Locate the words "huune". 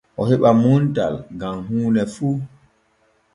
1.67-2.03